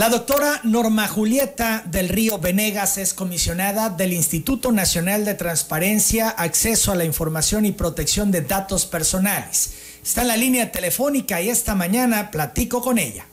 [0.00, 6.90] La doctora Norma Julieta del Río Venegas es comisionada del Instituto Nacional de Transparencia, Acceso
[6.90, 9.74] a la Información y Protección de Datos Personales.
[10.02, 13.26] Está en la línea telefónica y esta mañana platico con ella.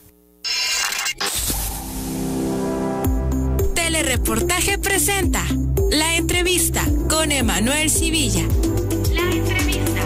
[3.73, 5.45] Telereportaje presenta
[5.89, 8.43] la entrevista con Emanuel Civilla.
[9.13, 10.01] La entrevista.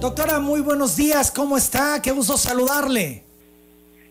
[0.00, 2.02] Doctora, muy buenos días, ¿cómo está?
[2.02, 3.24] Qué gusto saludarle.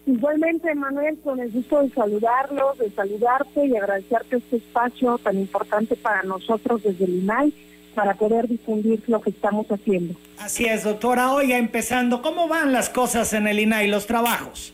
[0.05, 5.95] Igualmente, Manuel, con el gusto de saludarlos, de saludarte y agradecerte este espacio tan importante
[5.95, 7.53] para nosotros desde el INAI
[7.95, 10.15] para poder difundir lo que estamos haciendo.
[10.39, 11.31] Así es, doctora.
[11.31, 14.73] Oiga, empezando, ¿cómo van las cosas en el INAI, los trabajos?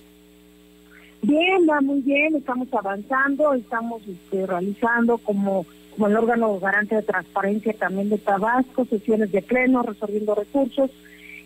[1.22, 7.04] Bien, va muy bien, estamos avanzando, estamos este, realizando como, como el órgano garante de
[7.04, 10.90] transparencia también de Tabasco, sesiones de pleno, resolviendo recursos.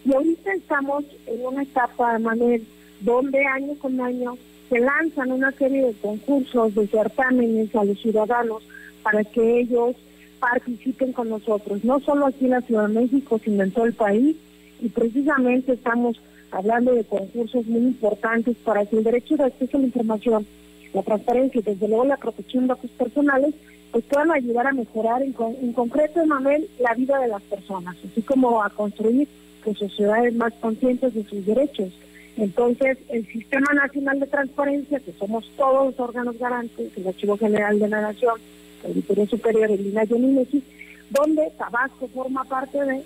[0.06, 2.64] Y ahorita estamos en una etapa, Manuel,
[3.04, 4.38] donde año con año
[4.70, 8.64] se lanzan una serie de concursos, de certámenes a los ciudadanos
[9.04, 9.96] para que ellos
[10.40, 13.94] participen con nosotros, no solo aquí en la Ciudad de México, sino en todo el
[13.94, 14.36] país.
[14.82, 16.20] Y precisamente estamos
[16.52, 20.46] hablando de concursos muy importantes para que el derecho de acceso a la información,
[20.94, 23.54] la transparencia y desde luego la protección de datos personales,
[23.92, 28.22] pues puedan ayudar a mejorar en, en concreto, Manuel, la vida de las personas, así
[28.22, 29.28] como a construir
[29.64, 31.92] pues, sociedades más conscientes de sus derechos.
[32.38, 37.78] Entonces, el Sistema Nacional de Transparencia, que somos todos los órganos garantes, el Archivo General
[37.78, 38.40] de la Nación,
[38.84, 40.08] el Auditorio Superior, el INAI
[40.52, 40.64] y
[41.12, 43.04] donde Tabasco forma parte de,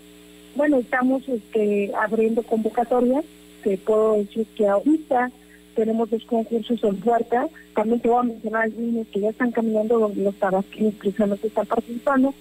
[0.56, 3.26] bueno, estamos este, abriendo convocatorias,
[3.64, 5.30] que puedo decir que ahorita
[5.76, 10.00] tenemos dos concursos en puerta, también te voy a mencionar algunos que ya están caminando
[10.00, 12.34] donde los tabasqueños precisamente están participando,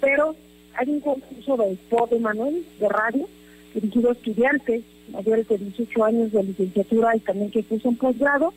[0.00, 0.36] pero
[0.74, 3.28] hay un concurso de spot de Manuel, de radio,
[3.74, 8.52] dirigido a estudiantes mayores de 18 años de licenciatura y también que cursan posgrado.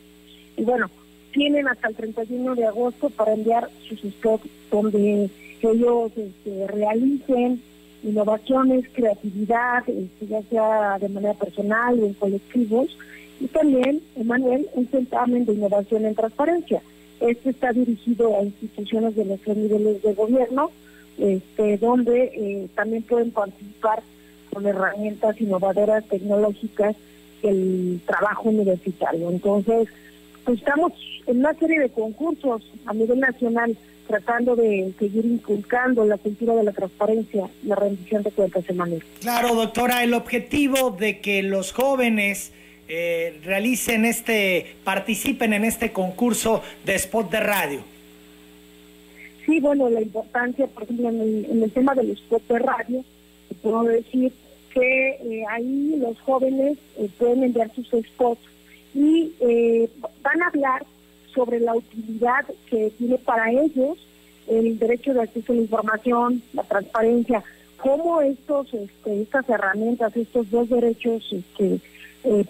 [0.56, 0.90] Y bueno,
[1.32, 5.30] tienen hasta el 31 de agosto para enviar sus spots donde
[5.62, 7.62] ellos este, realicen
[8.02, 12.96] innovaciones, creatividad, este, ya sea de manera personal o en colectivos.
[13.40, 16.82] Y también, Emanuel, un certamen de innovación en transparencia.
[17.20, 20.70] Este está dirigido a instituciones de nuestros niveles de gobierno,
[21.18, 24.02] este, donde eh, también pueden participar
[24.52, 26.94] con herramientas innovadoras tecnológicas
[27.42, 29.30] el trabajo universitario.
[29.30, 29.88] Entonces,
[30.44, 30.92] pues estamos
[31.26, 33.76] en una serie de concursos a nivel nacional
[34.06, 39.04] tratando de seguir inculcando la cultura de la transparencia la rendición de cuentas semanales.
[39.20, 42.52] Claro, doctora, el objetivo de que los jóvenes
[42.88, 47.80] eh, realicen este, participen en este concurso de spot de radio.
[49.46, 53.04] Sí, bueno, la importancia, por ejemplo, en el, en el tema del spot de radio,
[53.62, 54.32] puedo decir
[54.72, 58.40] que eh, ahí los jóvenes eh, pueden enviar sus spots
[58.94, 59.88] y eh,
[60.22, 60.84] van a hablar
[61.34, 63.98] sobre la utilidad que tiene para ellos
[64.48, 67.42] el derecho de acceso a la información, la transparencia,
[67.78, 71.80] cómo estos, este, estas herramientas, estos dos derechos este,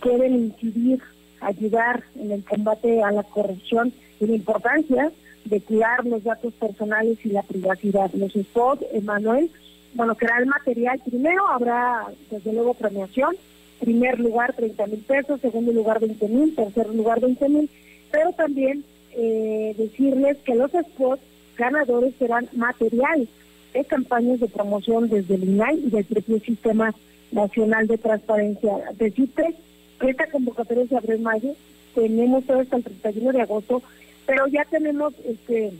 [0.01, 1.01] pueden incidir,
[1.41, 5.13] ayudar en el combate a la corrupción y la importancia
[5.45, 8.11] de cuidar los datos personales y la privacidad.
[8.15, 9.51] Los spots, Emanuel,
[9.95, 11.01] bueno, será el material.
[11.05, 13.35] Primero habrá, desde luego, premiación.
[13.81, 15.41] Primer lugar, 30 mil pesos.
[15.41, 16.55] Segundo lugar, 20 mil.
[16.55, 17.71] Tercer lugar, 20 mil.
[18.11, 21.23] Pero también eh, decirles que los spots
[21.57, 23.29] ganadores serán material
[23.73, 26.95] de campañas de promoción desde el INAI y del propio Sistema
[27.31, 28.73] Nacional de Transparencia.
[28.99, 29.55] Decirte
[30.01, 31.55] que esta convocatoria se abre en mayo.
[31.95, 33.83] Tenemos todo hasta el 31 de agosto,
[34.27, 35.73] pero ya tenemos este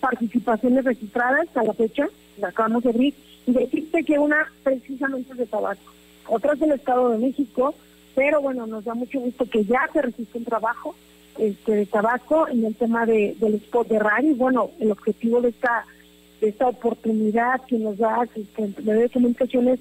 [0.00, 2.08] participaciones registradas a la fecha,
[2.44, 3.14] acabamos de abrir,
[3.46, 5.92] y decirte que una precisamente es de Tabasco,
[6.28, 7.74] otra es del Estado de México,
[8.14, 10.94] pero bueno, nos da mucho gusto que ya se registró un trabajo
[11.38, 15.40] este, de Tabasco en el tema de, del spot de radio, y bueno, el objetivo
[15.40, 15.84] de esta
[16.40, 19.80] de esta oportunidad que nos da este, de comunicaciones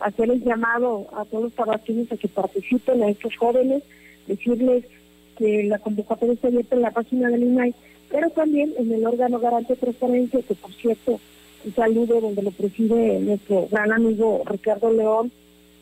[0.00, 3.82] hacer el llamado a todos los tabasqueños a que participen, a estos jóvenes,
[4.26, 4.84] decirles
[5.38, 7.74] que la convocatoria está abierta en la página del INAI
[8.14, 11.18] pero también en el órgano garante de transparencia, que por cierto,
[11.72, 15.32] saludo donde lo preside nuestro gran amigo Ricardo León,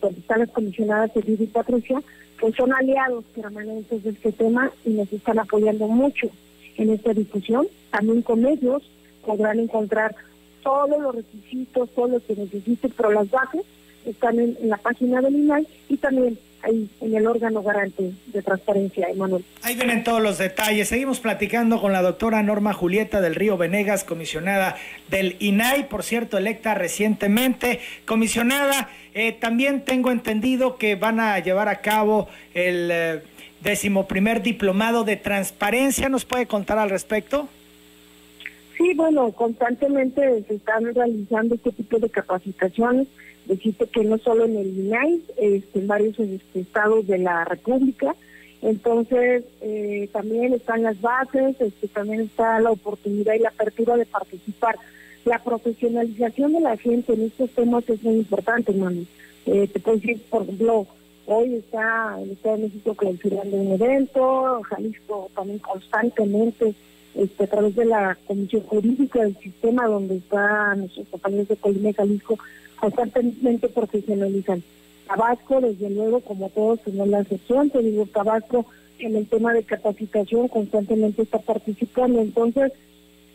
[0.01, 2.03] donde están las comisionadas Edith y Patricia,
[2.41, 6.29] pues son aliados permanentes de este tema y nos están apoyando mucho
[6.77, 7.67] en esta discusión.
[7.91, 8.83] También con ellos
[9.25, 10.15] podrán encontrar
[10.63, 13.63] todos los requisitos, todo lo que necesiten, pero las bases
[14.05, 19.09] están en, la página del INAI y también ahí en el órgano garante de transparencia,
[19.09, 19.45] Emanuel.
[19.63, 20.89] Ahí vienen todos los detalles.
[20.89, 24.77] Seguimos platicando con la doctora Norma Julieta del Río Venegas, comisionada
[25.09, 27.81] del INAI, por cierto, electa recientemente.
[28.07, 32.91] Comisionada, eh, también tengo entendido que van a llevar a cabo el...
[32.91, 33.23] Eh,
[34.43, 36.09] diplomado de transparencia.
[36.09, 37.49] ¿Nos puede contar al respecto?
[38.77, 43.07] Sí, bueno, constantemente se están realizando este tipo de capacitaciones.
[43.47, 48.15] Decirte que no solo en el INAI, este, en varios este, estados de la República.
[48.63, 54.07] Entonces, eh, también están las bases, este, también está la oportunidad y la apertura de
[54.07, 54.77] participar.
[55.25, 59.07] La profesionalización de la gente en estos temas es muy importante, mami.
[59.47, 60.87] Eh, te puedo decir, por ejemplo,
[61.27, 66.75] hoy está el Estado de México clausurando un evento, Jalisco también constantemente
[67.15, 71.91] este, a través de la Comisión Jurídica del Sistema, donde están nuestros compañeros de Colima
[71.91, 72.39] y Jalisco,
[72.83, 74.63] constantemente profesionalizan.
[75.07, 78.67] Tabasco, desde luego, como todos, tenemos la excepción, te digo, Tabasco
[78.99, 82.21] en el tema de capacitación constantemente está participando.
[82.21, 82.73] Entonces,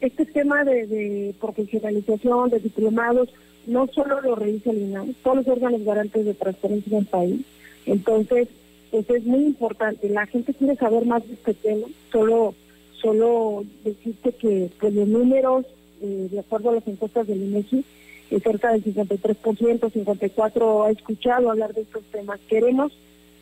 [0.02, 3.30] este tema de, profesionalización, de diplomados,
[3.66, 7.42] no solo lo realiza el INAM, todos los órganos garantes de transparencia en el país.
[7.86, 8.50] Entonces,
[8.92, 10.10] pues es muy importante.
[10.10, 12.54] La gente quiere saber más de este tema, solo
[13.02, 15.66] solo decirte que pues, los números,
[16.02, 17.86] eh, de acuerdo a las encuestas del INEGI,
[18.30, 22.40] cerca del 53%, 54% ha escuchado hablar de estos temas.
[22.48, 22.92] Queremos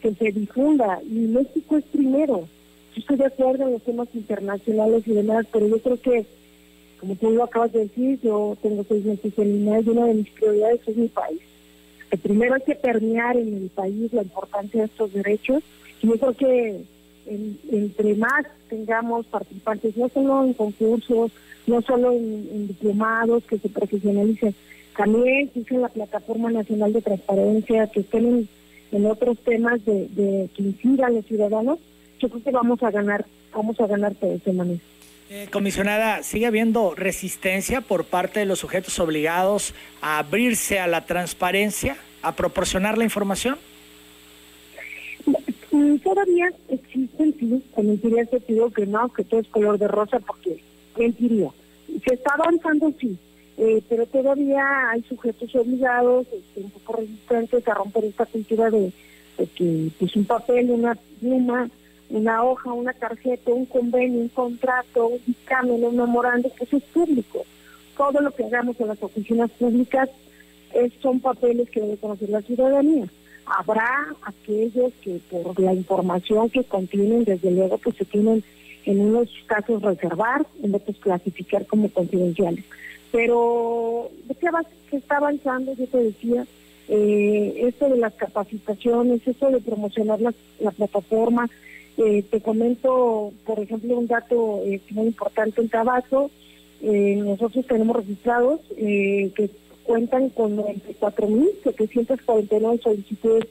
[0.02, 2.48] que se difunda y México es primero.
[2.94, 6.26] Yo estoy de acuerdo en los temas internacionales y demás, pero yo creo que,
[7.00, 10.30] como tú lo acabas de decir, yo tengo seis meses en y una de mis
[10.30, 11.40] prioridades es mi país.
[12.10, 15.64] Que primero hay que permear en el país la importancia de estos derechos
[16.02, 16.82] y yo creo que
[17.28, 21.32] entre más tengamos participantes, no solo en concursos,
[21.68, 24.56] no solo en, diplomados que se profesionalicen,
[24.96, 28.48] también en la Plataforma Nacional de Transparencia, que estén
[28.92, 31.80] en, otros temas de, que incidan los ciudadanos,
[32.20, 34.80] yo creo que vamos a ganar, vamos a ganar todo ese manera.
[35.30, 41.06] Eh, comisionada, ¿sigue habiendo resistencia por parte de los sujetos obligados a abrirse a la
[41.06, 43.58] transparencia, a proporcionar la información?
[46.04, 50.62] Todavía existen, sí, mentiría ese pido que no, que todo es color de rosa, porque
[50.98, 51.50] mentiría.
[52.06, 53.18] Se está avanzando, sí,
[53.58, 58.92] eh, pero todavía hay sujetos obligados, este, un poco resistentes a romper esta cultura de,
[59.56, 61.70] que pues un papel, una pluma,
[62.10, 67.46] una hoja, una tarjeta, un convenio, un contrato, un dictamen, un memorando, pues es público.
[67.98, 70.10] Todo lo que hagamos en las oficinas públicas
[70.74, 73.08] es, son papeles que debe conocer la ciudadanía.
[73.46, 78.44] Habrá aquellos que por la información que contienen, desde luego, pues se tienen
[78.86, 82.64] en unos casos reservar, en otros clasificar como confidenciales.
[83.12, 84.48] Pero de qué
[84.90, 86.46] se está avanzando, yo te decía,
[86.88, 91.50] eh, esto de las capacitaciones, esto de promocionar la, plataforma.
[91.98, 96.30] Eh, te comento, por ejemplo, un dato eh, muy importante en Tabasco.
[96.82, 99.50] Eh, nosotros tenemos registrados que
[99.86, 103.46] cuentan con 94.749 solicitudes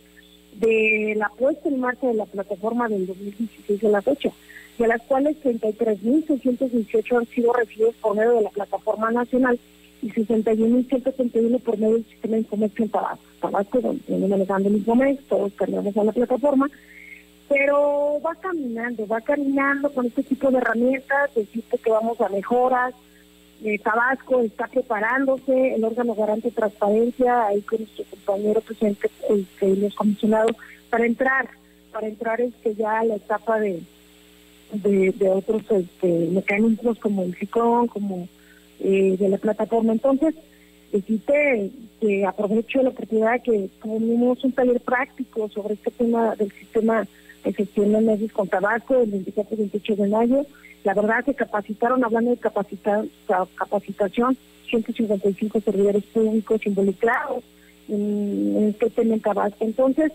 [0.56, 4.30] de la puesta en marcha de la plataforma del 2016 a la fecha,
[4.78, 9.58] de las cuales 33.618 han sido recibidos por medio de la plataforma nacional
[10.02, 13.24] y 61.171 por medio del sistema de comercio en Tabasco.
[13.40, 16.68] Tabasco, donde viene manejando el mismo mes, todos cargamos a la plataforma,
[17.48, 22.94] pero va caminando, va caminando con este tipo de herramientas, decirte que vamos a mejoras,
[23.62, 29.10] eh, Tabasco está preparándose, el órgano garante transparencia, ahí con nuestro compañero presidente,
[29.60, 30.56] los comisionados,
[30.90, 31.48] para entrar,
[31.92, 33.82] para entrar este ya a la etapa de,
[34.72, 38.28] de, otros este, mecanismos como el FICON, como
[38.80, 39.92] eh, de la plataforma.
[39.92, 40.34] Entonces,
[40.92, 41.70] decirte
[42.00, 47.06] que aprovecho la oportunidad que tuvimos un taller práctico sobre este tema del sistema
[47.44, 50.46] de gestión de medios con Tabasco el 24 y 28 de mayo,
[50.84, 54.36] la verdad se capacitaron, hablando de capacitación,
[54.68, 57.42] 155 servidores públicos involucrados
[57.88, 59.64] en, este tema en Tabasco.
[59.64, 60.12] Entonces,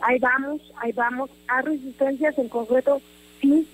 [0.00, 1.28] ahí vamos, ahí vamos.
[1.48, 3.00] A resistencias en concreto,
[3.40, 3.66] sí,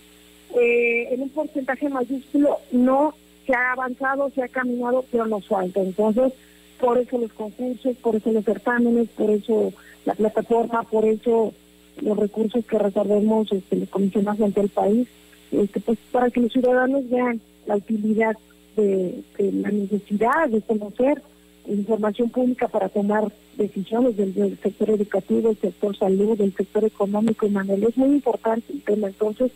[0.58, 3.14] eh, en un porcentaje mayúsculo no
[3.46, 5.80] se ha avanzado, se ha caminado, pero nos falta.
[5.80, 6.32] Entonces,
[6.80, 9.74] por eso los concursos, por eso los certámenes, por eso
[10.06, 11.52] la plataforma, por eso
[12.00, 15.08] los recursos que resolvemos este, los comisionados ante el país
[15.52, 18.36] este, pues para que los ciudadanos vean la utilidad
[18.76, 21.22] de, la necesidad de conocer
[21.66, 27.50] información pública para tomar decisiones del, sector educativo, del sector salud, del sector económico y
[27.50, 27.84] Manuel.
[27.84, 29.08] Es muy importante el tema.
[29.08, 29.52] Entonces,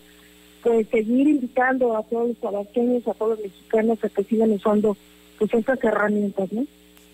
[0.63, 4.97] pues seguir invitando a todos los tabasqueños, a todos los mexicanos a que sigan usando
[5.39, 6.67] pues estas herramientas, ¿no?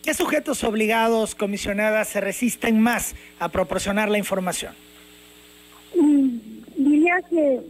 [0.02, 4.72] ¿Qué sujetos obligados, comisionadas, se resisten más a proporcionar la información?
[5.94, 6.38] Mm,
[6.76, 7.60] diría que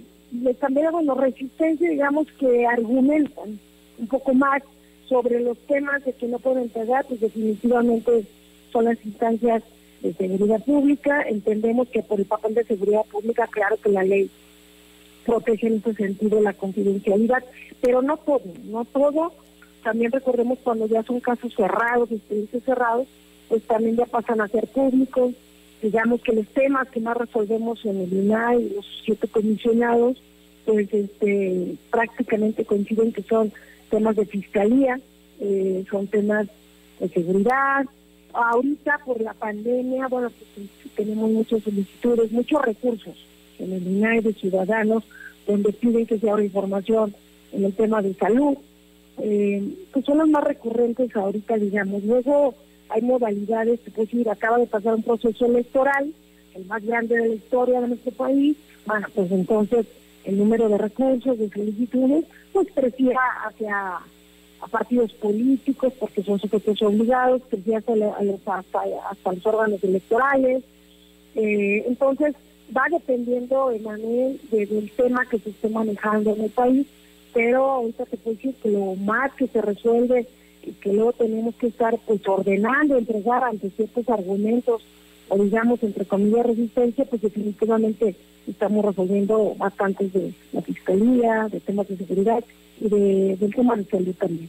[0.61, 3.59] también bueno, resistencia, digamos, que argumentan
[3.99, 4.63] un poco más
[5.09, 8.25] sobre los temas de que no pueden entregar, pues definitivamente
[8.71, 9.63] son las instancias
[10.03, 11.23] de seguridad pública.
[11.23, 14.31] Entendemos que por el papel de seguridad pública, claro que la ley
[15.25, 17.45] protege en ese sentido la confidencialidad,
[17.81, 19.33] pero no todo, no todo.
[19.83, 23.07] También recordemos cuando ya son casos cerrados, expedientes cerrados,
[23.49, 25.33] pues también ya pasan a ser públicos.
[25.83, 30.21] Digamos que los temas que más resolvemos en el INAI, los siete comisionados,
[30.65, 33.53] pues este, prácticamente coinciden que son
[33.91, 35.01] temas de fiscalía,
[35.41, 36.49] eh, son temas
[36.99, 37.87] de seguridad.
[38.33, 43.17] Ahorita por la pandemia, bueno, pues tenemos muchas solicitudes, muchos recursos
[43.59, 45.05] en el INAI de ciudadanos
[45.47, 47.15] donde piden que se abra información
[47.53, 48.59] en el tema de salud,
[49.19, 52.05] eh, pues son los más recurrentes ahorita, digamos.
[52.05, 52.55] Luego
[52.91, 56.13] hay modalidades, que pues decir, acaba de pasar un proceso electoral,
[56.55, 59.87] el más grande de la historia de nuestro país, bueno, pues entonces
[60.25, 63.99] el número de recursos, de solicitudes, pues crecía hacia
[64.61, 67.93] a partidos políticos, porque son sujetos obligados, crecía hasta,
[68.59, 70.65] hasta, hasta los órganos electorales.
[71.37, 72.35] Eh, entonces,
[72.77, 76.87] va dependiendo, Emanuel, del tema que se esté manejando en el país,
[77.33, 80.27] pero ahorita te puedo decir que lo más que se resuelve
[80.81, 84.83] que luego tenemos que estar pues ordenando, entregar ante ciertos argumentos
[85.29, 91.89] o digamos entre comillas resistencia, pues definitivamente estamos resolviendo bastantes de la fiscalía, de temas
[91.89, 92.43] de seguridad
[92.81, 94.49] y de, del tema de salud también.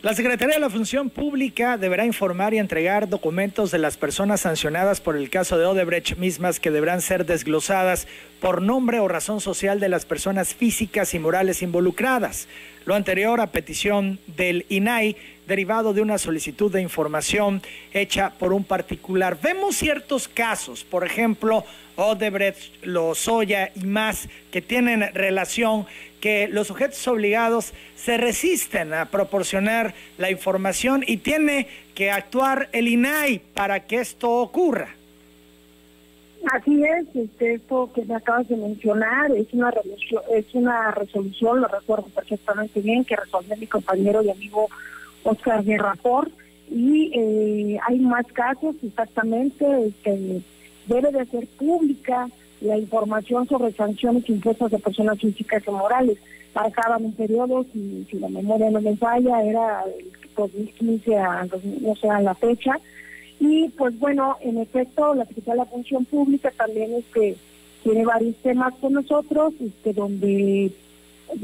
[0.00, 5.00] La Secretaría de la Función Pública deberá informar y entregar documentos de las personas sancionadas
[5.00, 8.06] por el caso de Odebrecht mismas que deberán ser desglosadas
[8.40, 12.46] por nombre o razón social de las personas físicas y morales involucradas.
[12.84, 15.16] Lo anterior a petición del INAI,
[15.48, 17.62] derivado de una solicitud de información
[17.92, 19.38] hecha por un particular.
[19.42, 21.64] Vemos ciertos casos, por ejemplo,
[21.96, 25.86] Odebrecht, Lozoya y más, que tienen relación
[26.20, 32.86] que los sujetos obligados se resisten a proporcionar la información y tiene que actuar el
[32.86, 34.94] INAI para que esto ocurra.
[36.52, 41.60] Así es, este, esto que me acabas de mencionar es una resolución, es una resolución,
[41.60, 44.68] lo recuerdo perfectamente bien, que resolvió mi compañero y amigo
[45.28, 46.30] Oscar Guerrafort,
[46.70, 50.42] y eh, hay más casos exactamente, este,
[50.86, 52.28] debe de ser pública
[52.60, 56.18] la información sobre sanciones impuestas de personas físicas y morales.
[56.54, 61.46] Marcaban un periodo, si, la memoria no me falla, era el 2015 a,
[61.80, 62.78] no sé, a la fecha,
[63.40, 67.36] y pues bueno, en efecto, la Secretaría de Función Pública también este,
[67.84, 70.72] tiene varios temas con nosotros, este, donde,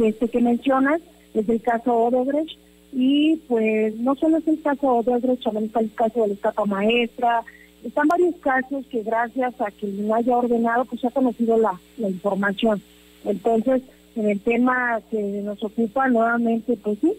[0.03, 1.01] este que mencionas,
[1.35, 2.59] es el caso Odebrecht,
[2.95, 6.65] y pues no solo es el caso Odebrecht, también está el caso de la estafa
[6.65, 7.43] maestra,
[7.83, 11.79] están varios casos que gracias a que no haya ordenado, pues se ha conocido la,
[11.99, 12.81] la información.
[13.25, 13.83] Entonces,
[14.15, 17.13] en el tema que nos ocupa nuevamente, pues sí,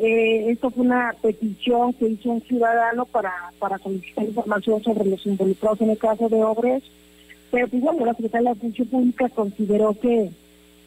[0.00, 5.24] eh, esto fue una petición que hizo un ciudadano para, para solicitar información sobre los
[5.26, 6.82] involucrados en el caso de Obres,
[7.52, 10.30] pero pues bueno, la Secretaría de la Función Pública consideró que,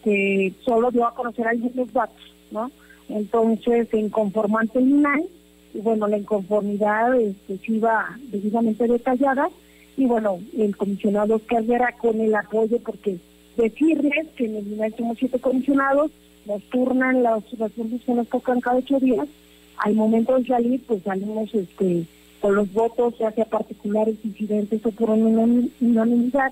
[0.04, 2.70] que solo dio a conocer algunos datos, ¿no?
[3.10, 5.26] Entonces, en conformante el INAI,
[5.74, 9.50] y bueno, la inconformidad este, iba debidamente detallada,
[9.98, 11.64] y bueno, el comisionado Oscar
[12.00, 13.18] con el apoyo, porque
[13.58, 16.12] decirles que en el INAI somos siete comisionados,
[16.46, 19.28] nos turnan las, las que nos tocan cada ocho días,
[19.78, 22.06] al momento de salir, pues salimos este,
[22.40, 26.52] con los votos, ya sea particulares, incidentes o por unanimidad.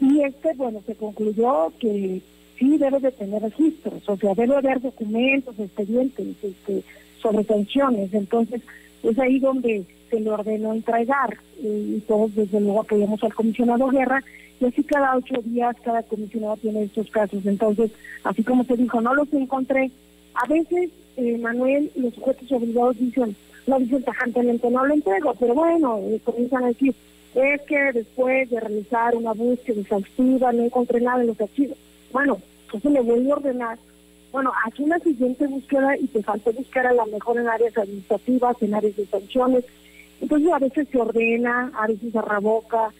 [0.00, 2.20] Y este, bueno, se concluyó que
[2.58, 6.82] sí debe de tener registros, o sea, debe haber documentos, expedientes este,
[7.20, 8.12] sobre sanciones.
[8.12, 8.62] Entonces,
[9.02, 14.22] es ahí donde se le ordenó entregar y todos desde luego apoyamos al comisionado Guerra
[14.60, 17.44] y así cada ocho días cada comisionado tiene estos casos.
[17.46, 17.90] Entonces,
[18.22, 19.90] así como se dijo, no los encontré.
[20.34, 25.54] A veces, eh, Manuel, los sujetos obligados dicen, no dicen tajantemente, no lo entrego, pero
[25.54, 26.94] bueno, eh, comienzan a decir,
[27.34, 31.76] es que después de realizar una búsqueda exhaustiva no encontré nada en los archivos.
[32.14, 33.76] Bueno, entonces le voy a ordenar.
[34.30, 38.62] Bueno, aquí una siguiente búsqueda y te falta buscar a lo mejor en áreas administrativas,
[38.62, 39.64] en áreas de sanciones.
[40.20, 42.92] Entonces a veces se ordena, a veces se revoca,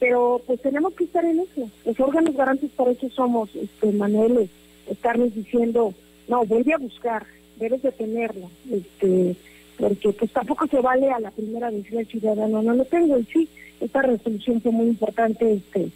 [0.00, 1.70] pero pues tenemos que estar en eso.
[1.84, 4.48] Los órganos garantes para eso somos, este, Manuel,
[4.88, 5.92] estarles diciendo,
[6.26, 7.26] no, vuelve a buscar,
[7.58, 9.36] debes de tenerlo, este,
[9.76, 13.24] porque pues tampoco se vale a la primera vez el ciudadano, no lo tengo, y
[13.24, 13.46] sí,
[13.78, 15.90] esta resolución fue muy importante, este,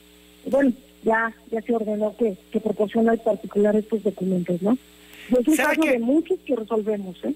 [0.51, 4.77] bueno, ya, ya se ordenó que, que proporciona al particular estos documentos, ¿no?
[5.31, 7.35] es un caso de muchos que resolvemos, ¿eh?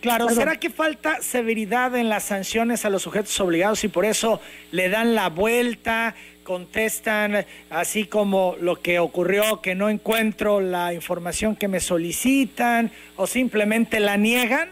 [0.00, 4.40] Claro, ¿será que falta severidad en las sanciones a los sujetos obligados y por eso
[4.72, 11.54] le dan la vuelta, contestan así como lo que ocurrió, que no encuentro la información
[11.54, 14.70] que me solicitan o simplemente la niegan?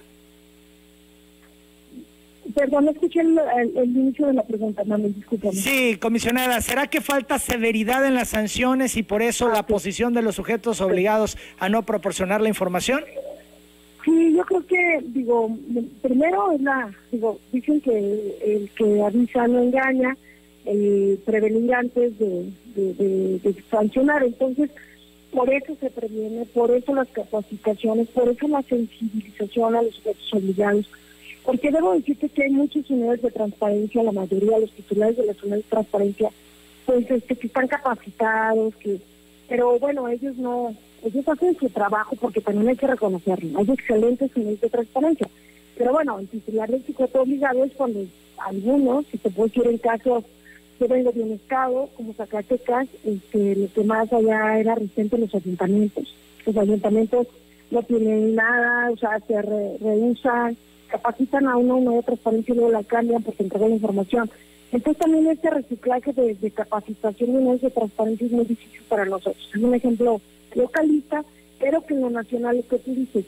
[2.54, 3.38] Perdón, no escuché el,
[3.84, 5.54] inicio de la pregunta, mami, discúlpame.
[5.54, 10.22] Sí, comisionada, ¿será que falta severidad en las sanciones y por eso la posición de
[10.22, 13.04] los sujetos obligados a no proporcionar la información?
[14.04, 15.56] Sí, yo creo que, digo,
[16.00, 20.16] primero es la, digo, dicen que el, que avisa no engaña,
[20.64, 24.70] el prevenir antes de, de sancionar, entonces
[25.32, 30.32] por eso se previene, por eso las capacitaciones, por eso la sensibilización a los sujetos
[30.32, 30.86] obligados,
[31.48, 35.24] porque debo decirte que hay muchos unidades de transparencia, la mayoría de los titulares de
[35.24, 36.30] las unidades de transparencia,
[36.84, 39.00] pues este, que están capacitados, que
[39.48, 44.30] pero bueno, ellos no, ellos hacen su trabajo porque también hay que reconocerlo, hay excelentes
[44.36, 45.26] unidades de transparencia,
[45.74, 48.04] pero bueno, el titular del sujeto obligado es cuando
[48.36, 50.24] algunos, si te puedo decir en casos
[50.78, 55.34] yo vengo de un estado como Zacatecas, este, lo que más allá era resistente los
[55.34, 56.14] ayuntamientos.
[56.44, 57.26] Los ayuntamientos
[57.70, 62.72] no tienen nada, o sea, se rehusan, capacitan a uno, una otra transparencia y luego
[62.72, 64.30] la cambian porque entregan la información.
[64.70, 69.48] Entonces también este reciclaje de, capacitación y de transparencia es muy difícil para nosotros.
[69.54, 70.20] Es un ejemplo
[70.54, 71.24] localista,
[71.58, 73.24] pero que en lo nacional es que tú dices,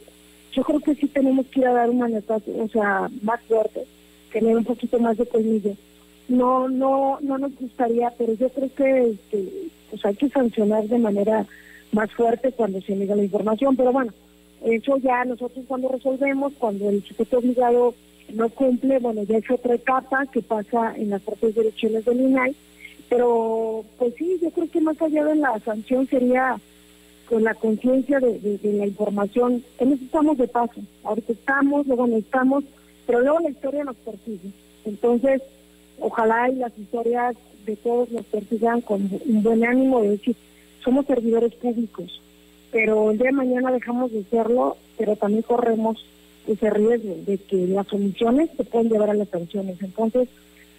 [0.52, 3.86] yo creo que sí tenemos que ir a dar una o sea, más fuerte,
[4.32, 5.74] tener un poquito más de colmillo.
[6.28, 9.48] No, no, no nos gustaría, pero yo creo que este,
[9.90, 11.46] pues hay que sancionar de manera
[11.92, 14.12] más fuerte cuando se niega la información, pero bueno,
[14.64, 17.94] eso ya nosotros cuando resolvemos, cuando el sujeto obligado
[18.34, 22.54] no cumple, bueno, ya es otra etapa que pasa en las propias direcciones del INAI,
[23.08, 26.56] pero pues sí, yo creo que más allá de la sanción sería
[27.28, 32.64] con la conciencia de, la información, que necesitamos de paso, ahorita estamos, luego necesitamos,
[33.06, 34.50] pero luego la historia nos persigue.
[34.84, 35.40] Entonces,
[36.00, 37.36] ojalá y las historias
[37.66, 40.36] de todos nos persigan con un buen ánimo de decir,
[40.82, 42.20] somos servidores públicos,
[42.72, 46.04] pero el día de mañana dejamos de serlo, pero también corremos
[46.46, 49.76] ese riesgo de que las soluciones se pueden llevar a las sanciones.
[49.82, 50.28] Entonces,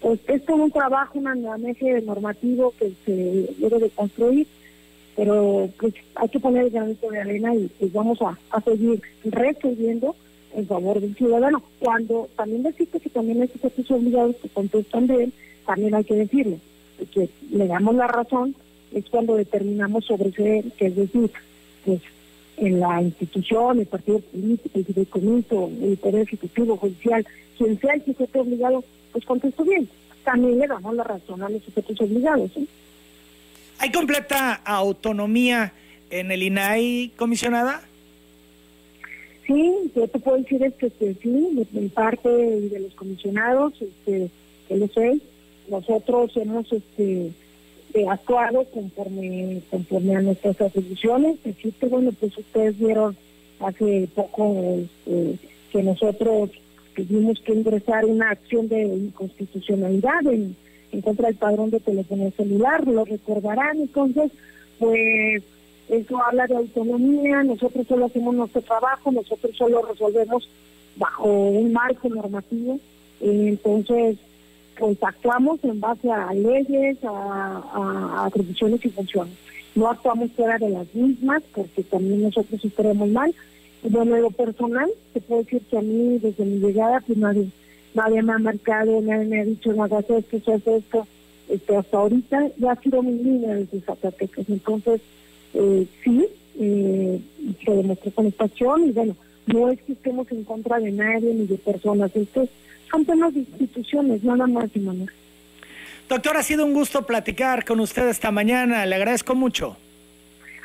[0.01, 4.47] pues es todo un trabajo, un andamiaje normativo que se debe de construir,
[5.15, 10.15] pero pues hay que poner el granito de arena y pues vamos a, seguir resolviendo
[10.55, 11.61] en favor del ciudadano.
[11.79, 15.33] Cuando también decirte que también hay sujetos obligados que contestan de él,
[15.65, 16.59] también hay que decirle
[17.13, 18.55] que le damos la razón,
[18.93, 21.31] es cuando determinamos sobre ese, que es decir,
[21.85, 22.01] pues
[22.57, 27.25] en la institución, el partido político, el fideicomiso, el poder ejecutivo, judicial,
[27.57, 29.87] quien sea el sujeto obligado, pues contesto bien.
[30.23, 32.51] También le damos la razón a los sujetos obligados.
[33.79, 35.73] ¿Hay completa autonomía
[36.11, 37.81] en el INAI, comisionada?
[39.47, 40.91] Sí, yo te puedo decir es que,
[41.21, 44.29] sí, de, parte de los comisionados, este,
[44.67, 45.19] que lo sé,
[45.67, 47.31] nosotros hemos este,
[48.09, 51.37] actuado conforme conforme a nuestras atribuciones.
[51.45, 53.15] Existe, bueno, pues ustedes vieron
[53.59, 55.37] hace poco este,
[55.71, 56.49] que nosotros
[56.95, 60.55] tuvimos que ingresar una acción de inconstitucionalidad en,
[60.91, 64.31] en contra del padrón de telefonía celular, lo recordarán, entonces,
[64.79, 65.43] pues
[65.89, 70.47] eso habla de autonomía, nosotros solo hacemos nuestro trabajo, nosotros solo resolvemos
[70.95, 72.79] bajo un marco normativo,
[73.19, 74.17] entonces
[74.81, 79.35] pues actuamos en base a leyes, a, atribuciones y funciones.
[79.75, 83.31] No actuamos fuera de las mismas porque también nosotros estaremos mal.
[83.83, 87.47] Y bueno, lo personal, te puedo decir que a mí desde mi llegada pues nadie,
[87.93, 91.07] nadie me ha marcado, nadie me ha dicho no hagas esto, es esto.
[91.47, 94.49] Este, hasta ahorita ya ha sido mi línea desde Zacatecas.
[94.49, 94.99] Entonces,
[95.53, 96.25] eh, sí,
[96.59, 97.21] eh,
[97.63, 99.15] se demostró con pasión y bueno,
[99.45, 102.47] no es que estemos en contra de nadie ni de personas, esto
[102.91, 105.09] son temas de instituciones, nada más, Manuel.
[106.09, 109.77] Doctor, ha sido un gusto platicar con usted esta mañana, le agradezco mucho.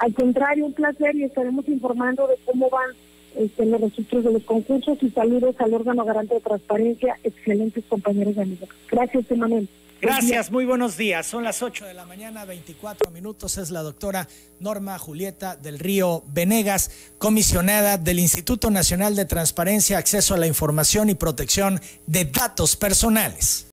[0.01, 2.91] Al contrario, un placer y estaremos informando de cómo van
[3.39, 8.35] este, los registros de los concursos y saludos al órgano garante de transparencia, excelentes compañeros
[8.37, 8.69] y amigos.
[8.91, 9.69] Gracias, Emanuel.
[10.01, 11.27] Gracias, muy buenos días.
[11.27, 13.57] Son las 8 de la mañana, 24 minutos.
[13.57, 14.29] Es la doctora
[14.61, 21.09] Norma Julieta del Río Venegas, comisionada del Instituto Nacional de Transparencia, Acceso a la Información
[21.09, 23.65] y Protección de Datos Personales.